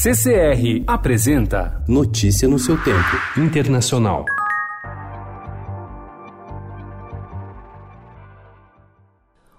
CCR 0.00 0.84
apresenta 0.86 1.82
Notícia 1.88 2.46
no 2.46 2.56
seu 2.56 2.80
tempo. 2.84 3.16
Internacional. 3.36 4.24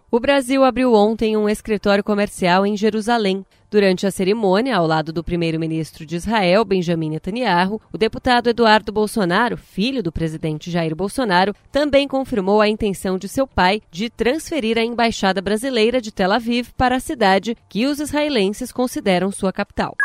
O 0.10 0.17
Brasil 0.17 0.63
abriu 0.63 0.94
ontem 0.94 1.36
um 1.36 1.49
escritório 1.49 2.02
comercial 2.02 2.65
em 2.65 2.78
Jerusalém. 2.78 3.46
Durante 3.70 4.07
a 4.07 4.12
cerimônia, 4.12 4.78
ao 4.78 4.88
lado 4.88 5.12
do 5.12 5.21
primeiro-ministro 5.21 6.05
de 6.05 6.15
Israel, 6.15 6.63
Benjamin 6.63 7.10
Netanyahu, 7.10 7.81
o 7.92 7.97
deputado 7.97 8.49
Eduardo 8.49 8.94
Bolsonaro, 8.94 9.58
filho 9.58 10.01
do 10.01 10.10
presidente 10.10 10.71
Jair 10.71 10.96
Bolsonaro, 10.96 11.53
também 11.69 12.08
confirmou 12.08 12.62
a 12.62 12.69
intenção 12.69 13.17
de 13.17 13.28
seu 13.28 13.46
pai 13.46 13.81
de 13.92 14.10
transferir 14.10 14.78
a 14.78 14.85
embaixada 14.85 15.42
brasileira 15.42 15.99
de 15.99 16.13
Tel 16.13 16.31
Aviv 16.31 16.70
para 16.77 16.95
a 16.95 16.99
cidade 17.02 17.58
que 17.67 17.85
os 17.85 17.99
israelenses 17.99 18.71
consideram 18.71 19.34
sua 19.34 19.52
capital. 19.52 19.98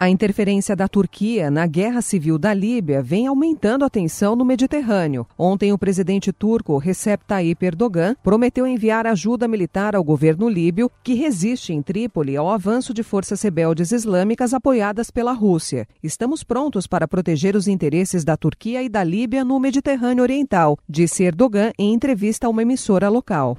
A 0.00 0.08
interferência 0.08 0.76
da 0.76 0.86
Turquia 0.86 1.50
na 1.50 1.66
guerra 1.66 2.00
civil 2.00 2.38
da 2.38 2.54
Líbia 2.54 3.02
vem 3.02 3.26
aumentando 3.26 3.84
a 3.84 3.90
tensão 3.90 4.36
no 4.36 4.44
Mediterrâneo. 4.44 5.26
Ontem, 5.36 5.72
o 5.72 5.78
presidente 5.78 6.32
turco 6.32 6.78
Recep 6.78 7.24
Tayyip 7.26 7.66
Erdogan 7.66 8.14
prometeu 8.22 8.64
enviar 8.64 9.08
ajuda 9.08 9.48
militar 9.48 9.96
ao 9.96 10.04
governo 10.04 10.48
líbio, 10.48 10.88
que 11.02 11.14
resiste 11.14 11.72
em 11.72 11.82
Trípoli 11.82 12.36
ao 12.36 12.48
avanço 12.48 12.94
de 12.94 13.02
forças 13.02 13.42
rebeldes 13.42 13.90
islâmicas 13.90 14.54
apoiadas 14.54 15.10
pela 15.10 15.32
Rússia. 15.32 15.84
Estamos 16.00 16.44
prontos 16.44 16.86
para 16.86 17.08
proteger 17.08 17.56
os 17.56 17.66
interesses 17.66 18.22
da 18.22 18.36
Turquia 18.36 18.80
e 18.84 18.88
da 18.88 19.02
Líbia 19.02 19.44
no 19.44 19.58
Mediterrâneo 19.58 20.22
Oriental, 20.22 20.78
disse 20.88 21.24
Erdogan 21.24 21.72
em 21.76 21.92
entrevista 21.92 22.46
a 22.46 22.50
uma 22.50 22.62
emissora 22.62 23.08
local. 23.08 23.56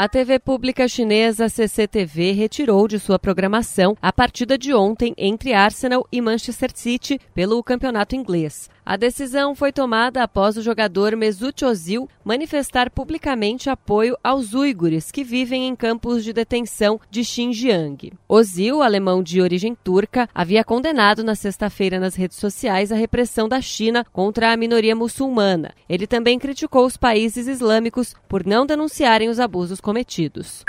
A 0.00 0.08
TV 0.08 0.38
pública 0.38 0.86
chinesa 0.86 1.48
CCTV 1.48 2.30
retirou 2.30 2.86
de 2.86 3.00
sua 3.00 3.18
programação 3.18 3.96
a 4.00 4.12
partida 4.12 4.56
de 4.56 4.72
ontem 4.72 5.12
entre 5.18 5.52
Arsenal 5.52 6.06
e 6.12 6.20
Manchester 6.20 6.70
City 6.72 7.20
pelo 7.34 7.60
campeonato 7.64 8.14
inglês. 8.14 8.70
A 8.88 8.96
decisão 8.96 9.54
foi 9.54 9.70
tomada 9.70 10.22
após 10.22 10.56
o 10.56 10.62
jogador 10.62 11.14
Mesut 11.14 11.62
Ozil 11.62 12.08
manifestar 12.24 12.88
publicamente 12.88 13.68
apoio 13.68 14.16
aos 14.24 14.54
uigures 14.54 15.10
que 15.10 15.22
vivem 15.22 15.68
em 15.68 15.76
campos 15.76 16.24
de 16.24 16.32
detenção 16.32 16.98
de 17.10 17.22
Xinjiang. 17.22 18.14
Ozil, 18.26 18.80
alemão 18.80 19.22
de 19.22 19.42
origem 19.42 19.74
turca, 19.74 20.26
havia 20.34 20.64
condenado 20.64 21.22
na 21.22 21.34
sexta-feira 21.34 22.00
nas 22.00 22.14
redes 22.14 22.38
sociais 22.38 22.90
a 22.90 22.96
repressão 22.96 23.46
da 23.46 23.60
China 23.60 24.06
contra 24.10 24.54
a 24.54 24.56
minoria 24.56 24.96
muçulmana. 24.96 25.74
Ele 25.86 26.06
também 26.06 26.38
criticou 26.38 26.86
os 26.86 26.96
países 26.96 27.46
islâmicos 27.46 28.14
por 28.26 28.46
não 28.46 28.64
denunciarem 28.64 29.28
os 29.28 29.38
abusos 29.38 29.82
cometidos. 29.82 30.64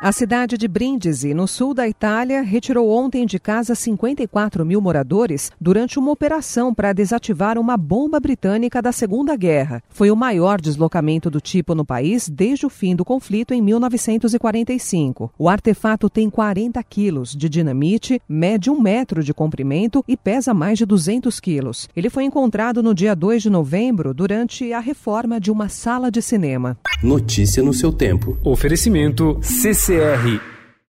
A 0.00 0.12
cidade 0.12 0.56
de 0.56 0.68
Brindisi, 0.68 1.34
no 1.34 1.48
sul 1.48 1.74
da 1.74 1.88
Itália, 1.88 2.40
retirou 2.40 2.88
ontem 2.88 3.26
de 3.26 3.36
casa 3.40 3.74
54 3.74 4.64
mil 4.64 4.80
moradores 4.80 5.50
durante 5.60 5.98
uma 5.98 6.12
operação 6.12 6.72
para 6.72 6.92
desativar 6.92 7.58
uma 7.58 7.76
bomba 7.76 8.20
britânica 8.20 8.80
da 8.80 8.92
Segunda 8.92 9.34
Guerra. 9.34 9.82
Foi 9.88 10.08
o 10.08 10.14
maior 10.14 10.60
deslocamento 10.60 11.28
do 11.28 11.40
tipo 11.40 11.74
no 11.74 11.84
país 11.84 12.28
desde 12.28 12.64
o 12.64 12.70
fim 12.70 12.94
do 12.94 13.04
conflito 13.04 13.52
em 13.52 13.60
1945. 13.60 15.32
O 15.36 15.48
artefato 15.48 16.08
tem 16.08 16.30
40 16.30 16.80
quilos 16.84 17.34
de 17.34 17.48
dinamite, 17.48 18.22
mede 18.28 18.70
um 18.70 18.80
metro 18.80 19.20
de 19.20 19.34
comprimento 19.34 20.04
e 20.06 20.16
pesa 20.16 20.54
mais 20.54 20.78
de 20.78 20.86
200 20.86 21.40
quilos. 21.40 21.88
Ele 21.96 22.08
foi 22.08 22.22
encontrado 22.22 22.84
no 22.84 22.94
dia 22.94 23.16
2 23.16 23.42
de 23.42 23.50
novembro 23.50 24.14
durante 24.14 24.72
a 24.72 24.78
reforma 24.78 25.40
de 25.40 25.50
uma 25.50 25.68
sala 25.68 26.08
de 26.08 26.22
cinema. 26.22 26.78
Notícia 27.02 27.64
no 27.64 27.74
seu 27.74 27.92
tempo. 27.92 28.38
Oferecimento 28.44 29.38
CCR 29.88 30.57